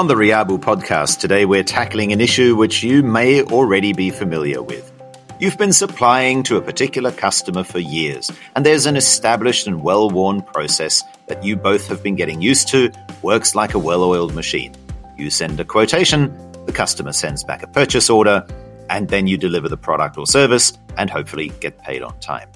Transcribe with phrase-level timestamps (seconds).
[0.00, 4.62] On the Riabu podcast today, we're tackling an issue which you may already be familiar
[4.62, 4.90] with.
[5.38, 10.08] You've been supplying to a particular customer for years, and there's an established and well
[10.08, 14.34] worn process that you both have been getting used to, works like a well oiled
[14.34, 14.74] machine.
[15.18, 18.46] You send a quotation, the customer sends back a purchase order,
[18.88, 22.48] and then you deliver the product or service and hopefully get paid on time.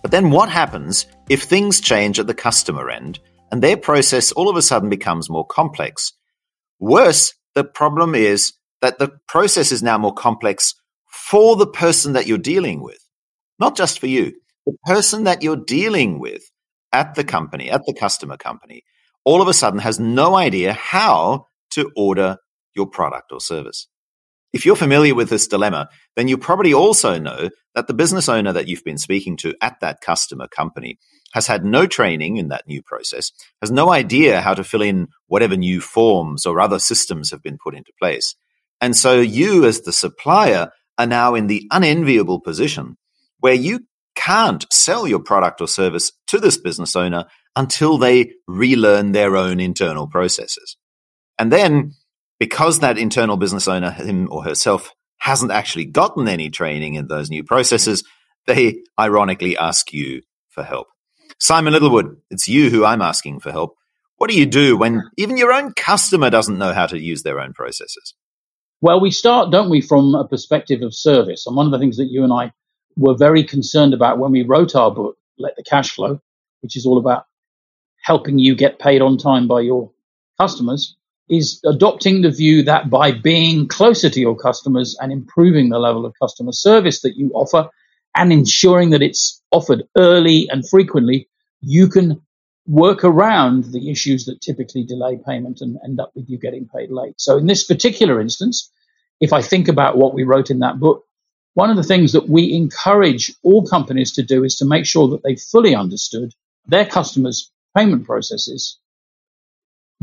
[0.00, 3.18] But then what happens if things change at the customer end
[3.50, 6.12] and their process all of a sudden becomes more complex?
[6.78, 10.74] Worse, the problem is that the process is now more complex
[11.10, 13.00] for the person that you're dealing with,
[13.58, 14.34] not just for you.
[14.66, 16.42] The person that you're dealing with
[16.92, 18.82] at the company, at the customer company,
[19.24, 22.38] all of a sudden has no idea how to order
[22.74, 23.88] your product or service.
[24.52, 28.52] If you're familiar with this dilemma, then you probably also know that the business owner
[28.52, 30.98] that you've been speaking to at that customer company
[31.32, 35.08] has had no training in that new process, has no idea how to fill in
[35.26, 38.34] whatever new forms or other systems have been put into place.
[38.80, 42.96] And so you, as the supplier, are now in the unenviable position
[43.40, 43.80] where you
[44.14, 49.60] can't sell your product or service to this business owner until they relearn their own
[49.60, 50.76] internal processes.
[51.38, 51.92] And then,
[52.40, 57.30] because that internal business owner, him or herself, hasn't actually gotten any training in those
[57.30, 58.04] new processes,
[58.46, 60.88] they ironically ask you for help.
[61.40, 63.76] Simon Littlewood, it's you who I'm asking for help.
[64.16, 67.38] What do you do when even your own customer doesn't know how to use their
[67.40, 68.14] own processes?
[68.80, 71.46] Well, we start, don't we, from a perspective of service.
[71.46, 72.52] And one of the things that you and I
[72.96, 76.20] were very concerned about when we wrote our book, Let the Cash Flow,
[76.60, 77.26] which is all about
[78.02, 79.92] helping you get paid on time by your
[80.40, 80.96] customers,
[81.30, 86.04] is adopting the view that by being closer to your customers and improving the level
[86.04, 87.68] of customer service that you offer
[88.18, 91.28] and ensuring that it's offered early and frequently,
[91.60, 92.20] you can
[92.66, 96.90] work around the issues that typically delay payment and end up with you getting paid
[96.90, 97.14] late.
[97.16, 98.70] So in this particular instance,
[99.20, 101.04] if I think about what we wrote in that book,
[101.54, 105.08] one of the things that we encourage all companies to do is to make sure
[105.08, 106.34] that they fully understood
[106.66, 108.78] their customers' payment processes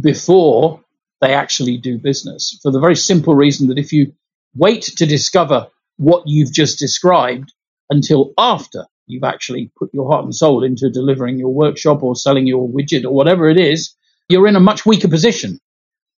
[0.00, 0.80] before
[1.20, 2.58] they actually do business.
[2.62, 4.14] For the very simple reason that if you
[4.54, 7.52] wait to discover what you've just described
[7.90, 12.46] until after you've actually put your heart and soul into delivering your workshop or selling
[12.46, 13.94] your widget or whatever it is,
[14.28, 15.60] you're in a much weaker position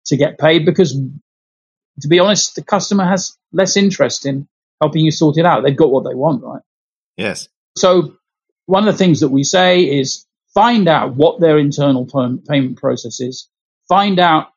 [0.06, 0.93] to get paid because,
[2.00, 4.47] to be honest, the customer has less interest in
[4.81, 5.62] helping you sort it out.
[5.62, 6.62] They've got what they want, right?
[7.16, 7.49] Yes.
[7.77, 8.16] So,
[8.66, 12.06] one of the things that we say is find out what their internal
[12.48, 13.48] payment process is,
[13.88, 14.48] find out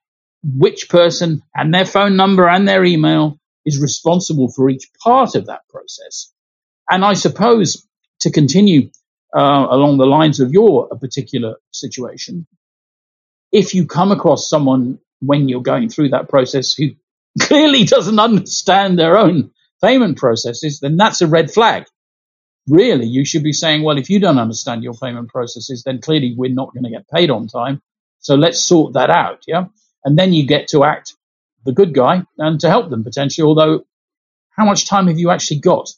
[0.43, 5.47] which person and their phone number and their email is responsible for each part of
[5.47, 6.31] that process.
[6.89, 7.87] And I suppose
[8.21, 8.89] to continue
[9.35, 12.47] uh, along the lines of your particular situation,
[13.51, 16.91] if you come across someone when you're going through that process who
[17.41, 19.51] clearly doesn't understand their own
[19.83, 21.85] payment processes, then that's a red flag.
[22.67, 26.35] Really, you should be saying, well, if you don't understand your payment processes, then clearly
[26.37, 27.81] we're not going to get paid on time.
[28.19, 29.43] So let's sort that out.
[29.47, 29.65] Yeah.
[30.03, 31.15] And then you get to act
[31.65, 33.45] the good guy and to help them potentially.
[33.45, 33.85] Although,
[34.51, 35.89] how much time have you actually got?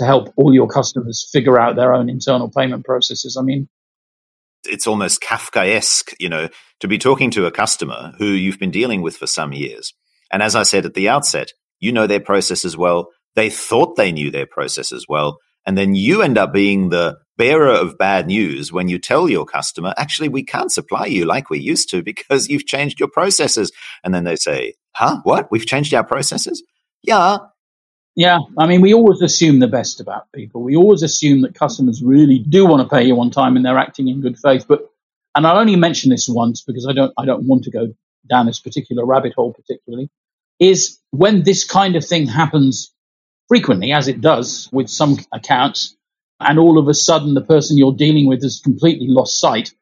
[0.00, 3.36] To help all your customers figure out their own internal payment processes.
[3.38, 3.68] I mean,
[4.64, 6.48] it's almost Kafkaesque, you know,
[6.80, 9.92] to be talking to a customer who you've been dealing with for some years.
[10.32, 13.08] And as I said at the outset, you know their processes well.
[13.36, 15.36] They thought they knew their processes well.
[15.66, 19.44] And then you end up being the bearer of bad news when you tell your
[19.44, 23.70] customer, actually, we can't supply you like we used to because you've changed your processes.
[24.02, 25.20] And then they say, huh?
[25.24, 25.50] What?
[25.50, 26.62] We've changed our processes?
[27.02, 27.38] Yeah,
[28.16, 30.62] yeah, I mean, we always assume the best about people.
[30.62, 33.78] We always assume that customers really do want to pay you on time and they're
[33.78, 34.66] acting in good faith.
[34.68, 34.90] But,
[35.34, 37.94] and I'll only mention this once because I don't, I don't want to go
[38.28, 40.10] down this particular rabbit hole particularly,
[40.58, 42.92] is when this kind of thing happens
[43.48, 45.96] frequently, as it does with some accounts,
[46.40, 49.72] and all of a sudden the person you're dealing with has completely lost sight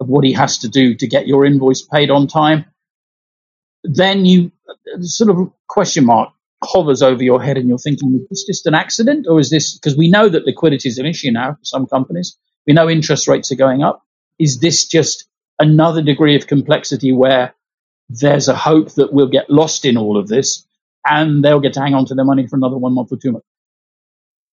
[0.00, 2.66] of what he has to do to get your invoice paid on time,
[3.82, 6.32] then you uh, sort of question mark
[6.62, 9.78] hovers over your head and you're thinking, is this just an accident or is this
[9.78, 12.36] because we know that liquidity is an issue now for some companies?
[12.66, 14.02] We know interest rates are going up.
[14.38, 15.28] Is this just
[15.58, 17.54] another degree of complexity where
[18.08, 20.66] there's a hope that we'll get lost in all of this
[21.06, 23.32] and they'll get to hang on to their money for another one month or two
[23.32, 23.46] months?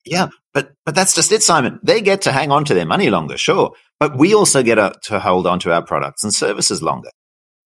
[0.06, 1.80] Yeah, but but that's just it, Simon.
[1.81, 5.19] They get to hang on to their money longer, sure, but we also get to
[5.19, 7.10] hold on to our products and services longer.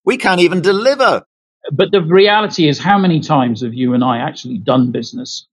[0.06, 1.24] We can't even deliver
[1.72, 5.48] but the reality is, how many times have you and I actually done business?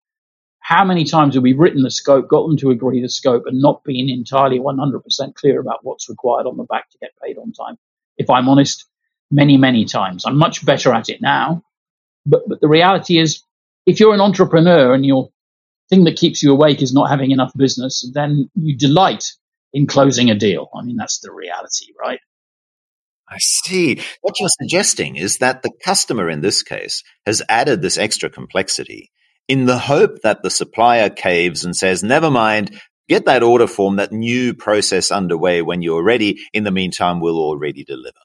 [0.61, 3.61] How many times have we written the scope, got them to agree the scope, and
[3.61, 7.53] not been entirely 100% clear about what's required on the back to get paid on
[7.53, 7.77] time?
[8.17, 8.85] If I'm honest,
[9.31, 10.25] many, many times.
[10.27, 11.63] I'm much better at it now.
[12.25, 13.43] But, but the reality is,
[13.87, 15.31] if you're an entrepreneur and your
[15.89, 19.33] thing that keeps you awake is not having enough business, then you delight
[19.73, 20.69] in closing a deal.
[20.75, 22.21] I mean, that's the reality, right?
[23.29, 24.01] I see.
[24.21, 29.11] What you're suggesting is that the customer in this case has added this extra complexity
[29.49, 33.97] in the hope that the supplier caves and says, never mind, get that order form,
[33.97, 36.39] that new process underway when you're ready.
[36.53, 38.19] In the meantime, we'll already deliver.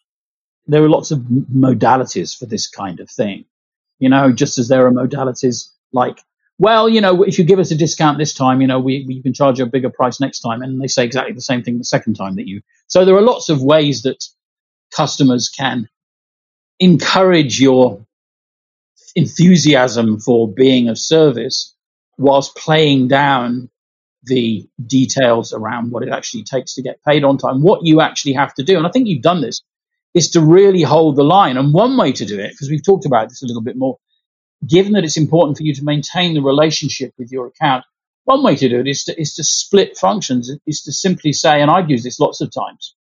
[0.68, 3.45] There are lots of modalities for this kind of thing.
[4.00, 6.19] You know, just as there are modalities like,
[6.57, 9.21] well, you know, if you give us a discount this time, you know, we, we
[9.21, 10.62] can charge you a bigger price next time.
[10.62, 12.62] And they say exactly the same thing the second time that you.
[12.88, 14.24] So there are lots of ways that
[14.91, 15.88] customers can
[16.79, 18.05] encourage your
[19.15, 21.75] enthusiasm for being of service
[22.17, 23.69] whilst playing down
[24.23, 28.33] the details around what it actually takes to get paid on time, what you actually
[28.33, 28.77] have to do.
[28.77, 29.61] And I think you've done this
[30.13, 31.57] is to really hold the line.
[31.57, 33.97] And one way to do it, because we've talked about this a little bit more,
[34.67, 37.83] given that it's important for you to maintain the relationship with your account,
[38.25, 41.61] one way to do it is to, is to split functions, is to simply say,
[41.61, 42.95] and I've used this lots of times,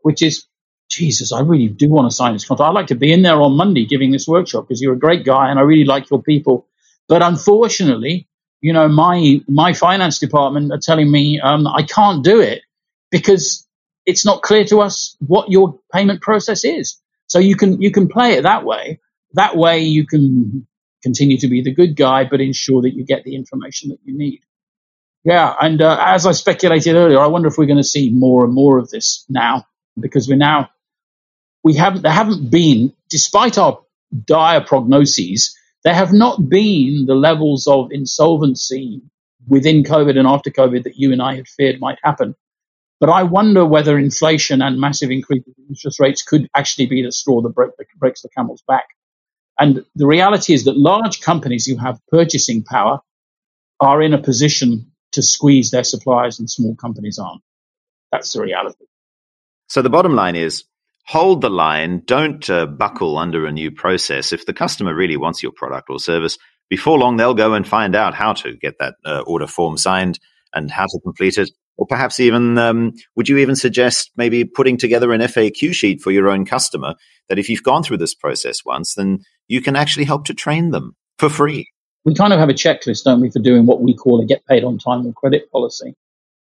[0.00, 0.46] which is
[0.88, 2.68] Jesus, I really do want to sign this contract.
[2.68, 5.24] I'd like to be in there on Monday giving this workshop because you're a great
[5.24, 6.66] guy and I really like your people.
[7.08, 8.28] But unfortunately,
[8.60, 12.62] you know, my my finance department are telling me um, I can't do it
[13.10, 13.66] because
[14.06, 17.00] it's not clear to us what your payment process is.
[17.26, 19.00] So you can you can play it that way.
[19.34, 20.66] That way you can
[21.02, 24.16] continue to be the good guy, but ensure that you get the information that you
[24.16, 24.40] need.
[25.24, 28.44] Yeah, and uh, as I speculated earlier, I wonder if we're going to see more
[28.44, 29.66] and more of this now
[30.00, 30.70] because we're now
[31.68, 33.80] we haven't, there haven't been, despite our
[34.24, 35.50] dire prognoses,
[35.84, 39.02] there have not been the levels of insolvency
[39.46, 42.34] within COVID and after COVID that you and I had feared might happen.
[43.00, 47.12] But I wonder whether inflation and massive increases in interest rates could actually be the
[47.12, 48.86] straw that, break, that breaks the camel's back.
[49.58, 53.00] And the reality is that large companies who have purchasing power
[53.78, 57.42] are in a position to squeeze their suppliers and small companies aren't.
[58.10, 58.86] That's the reality.
[59.68, 60.64] So the bottom line is
[61.08, 62.02] hold the line.
[62.04, 64.30] Don't uh, buckle under a new process.
[64.30, 66.36] If the customer really wants your product or service,
[66.68, 70.18] before long they'll go and find out how to get that uh, order form signed
[70.52, 71.50] and how to complete it.
[71.78, 76.10] Or perhaps even, um, would you even suggest maybe putting together an FAQ sheet for
[76.10, 76.94] your own customer
[77.30, 80.72] that if you've gone through this process once, then you can actually help to train
[80.72, 81.70] them for free?
[82.04, 84.44] We kind of have a checklist, don't we, for doing what we call a get
[84.46, 85.94] paid on time or credit policy.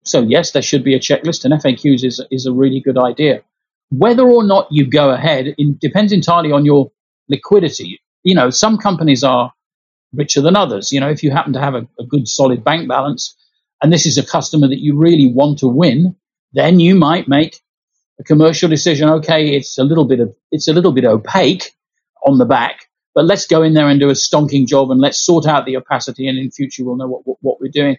[0.05, 3.43] So yes, there should be a checklist, and FAQs is is a really good idea.
[3.91, 6.91] Whether or not you go ahead in, depends entirely on your
[7.29, 8.01] liquidity.
[8.23, 9.53] You know, some companies are
[10.13, 10.93] richer than others.
[10.93, 13.37] You know, if you happen to have a, a good solid bank balance
[13.83, 16.17] and this is a customer that you really want to win,
[16.53, 17.61] then you might make
[18.19, 19.11] a commercial decision.
[19.11, 21.73] Okay, it's a little bit of it's a little bit opaque
[22.25, 25.19] on the back, but let's go in there and do a stonking job and let's
[25.19, 27.99] sort out the opacity, and in future we'll know what, what, what we're doing.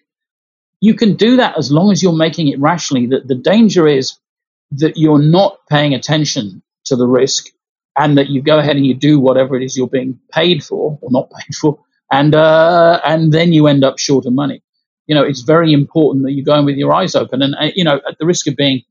[0.81, 3.07] You can do that as long as you're making it rationally.
[3.07, 4.17] That the danger is
[4.71, 7.47] that you're not paying attention to the risk
[7.97, 10.99] and that you go ahead and you do whatever it is you're being paid for
[11.01, 11.79] or not paid for
[12.11, 14.61] and uh, and then you end up short of money.
[15.07, 17.41] You know it's very important that you go in with your eyes open.
[17.41, 18.83] And uh, you know at the risk of being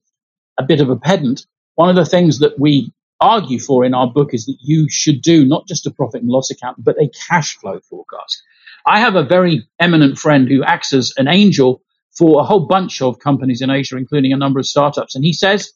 [0.59, 4.09] a bit of a pedant one of the things that we argue for in our
[4.11, 7.11] book is that you should do not just a profit and loss account but a
[7.29, 8.43] cash flow forecast.
[8.87, 11.83] I have a very eminent friend who acts as an angel
[12.17, 15.15] for a whole bunch of companies in Asia, including a number of startups.
[15.15, 15.73] And he says,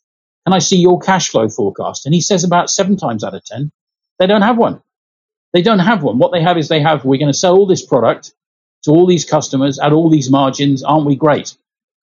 [0.47, 2.07] Can I see your cash flow forecast?
[2.07, 3.73] And he says about seven times out of 10,
[4.19, 4.83] they don't have one.
[5.53, 6.19] They don't have one.
[6.19, 8.33] What they have is they have, we're going to sell all this product
[8.85, 10.85] to all these customers at all these margins.
[10.85, 11.57] Aren't we great?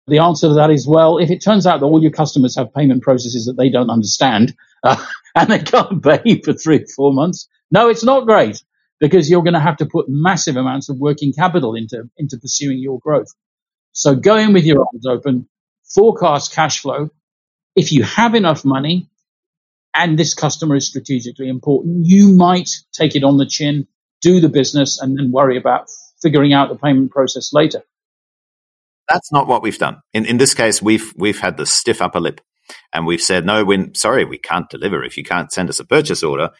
[0.08, 2.74] The answer to that is, well, if it turns out that all your customers have
[2.74, 5.04] payment processes that they don't understand uh,
[5.36, 8.62] and they can't pay for three or four months, no, it's not great
[9.00, 12.78] because you're going to have to put massive amounts of working capital into, into pursuing
[12.78, 13.28] your growth.
[13.92, 15.49] So go in with your eyes open,
[15.84, 17.11] forecast cash flow.
[17.76, 19.08] If you have enough money
[19.94, 23.87] and this customer is strategically important, you might take it on the chin,
[24.20, 25.88] do the business, and then worry about
[26.20, 27.82] figuring out the payment process later.
[29.08, 30.00] That's not what we've done.
[30.14, 32.40] In, in this case, we've, we've had the stiff upper lip
[32.92, 35.84] and we've said, no, we're sorry, we can't deliver if you can't send us a
[35.84, 36.50] purchase order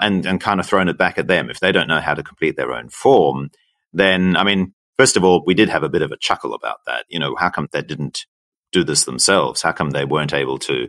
[0.00, 1.50] and, and kind of thrown it back at them.
[1.50, 3.50] If they don't know how to complete their own form,
[3.92, 6.78] then, I mean, First of all, we did have a bit of a chuckle about
[6.86, 7.06] that.
[7.08, 8.26] You know, how come they didn't
[8.72, 9.62] do this themselves?
[9.62, 10.88] How come they weren't able to,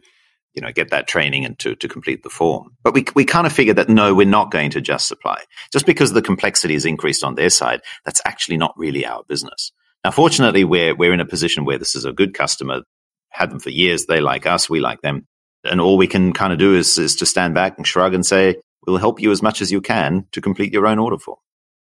[0.53, 2.75] you know, get that training and to, to complete the form?
[2.83, 5.41] But we, we kind of figured that no, we're not going to just supply.
[5.72, 9.72] Just because the complexity is increased on their side, that's actually not really our business.
[10.03, 12.81] Now, fortunately, we're, we're in a position where this is a good customer,
[13.29, 14.05] had them for years.
[14.05, 14.69] They like us.
[14.69, 15.27] We like them.
[15.63, 18.25] And all we can kind of do is, is to stand back and shrug and
[18.25, 21.38] say, we'll help you as much as you can to complete your own order form.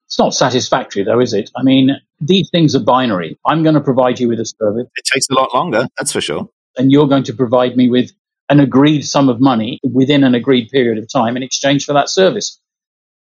[0.06, 1.50] It's not satisfactory, though, is it?
[1.56, 3.38] I mean, these things are binary.
[3.44, 4.86] I'm going to provide you with a service.
[4.96, 6.48] It takes a lot longer, that's for sure.
[6.76, 8.12] And you're going to provide me with
[8.48, 12.08] an agreed sum of money within an agreed period of time in exchange for that
[12.08, 12.60] service.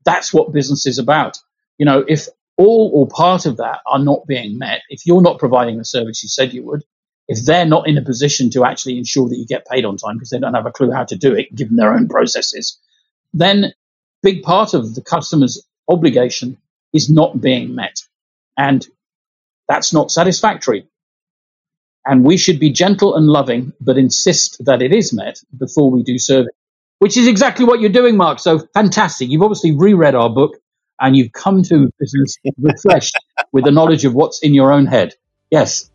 [0.04, 1.38] That's what business is about.
[1.78, 5.38] You know, if all or part of that are not being met, if you're not
[5.38, 6.84] providing the service you said you would,
[7.26, 10.16] if they're not in a position to actually ensure that you get paid on time
[10.16, 12.78] because they don't have a clue how to do it given their own processes,
[13.32, 13.72] then
[14.22, 16.58] big part of the customer's obligation
[16.94, 18.02] is not being met.
[18.58, 18.86] And
[19.68, 20.88] that's not satisfactory.
[22.06, 26.02] And we should be gentle and loving, but insist that it is met before we
[26.02, 26.52] do service,
[27.00, 28.40] which is exactly what you're doing, Mark.
[28.40, 29.30] So fantastic.
[29.30, 30.58] You've obviously reread our book
[31.00, 31.90] and you've come to
[32.58, 33.18] refreshed
[33.52, 35.14] with the knowledge of what's in your own head.
[35.50, 35.90] Yes,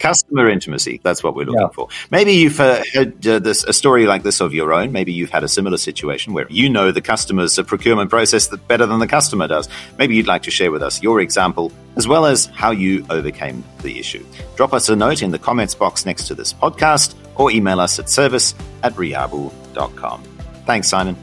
[0.00, 1.00] Customer intimacy.
[1.02, 1.68] That's what we're looking yeah.
[1.68, 1.88] for.
[2.10, 4.92] Maybe you've uh, heard uh, this, a story like this of your own.
[4.92, 8.86] Maybe you've had a similar situation where you know the customer's uh, procurement process better
[8.86, 9.68] than the customer does.
[9.98, 13.62] Maybe you'd like to share with us your example as well as how you overcame
[13.82, 14.24] the issue.
[14.56, 17.98] Drop us a note in the comments box next to this podcast or email us
[17.98, 20.22] at service at riabu.com.
[20.66, 21.16] Thanks, Simon.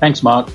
[0.00, 0.50] Thanks, Mark.